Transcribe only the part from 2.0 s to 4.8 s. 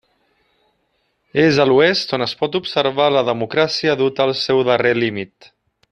on es pot observar la democràcia duta al seu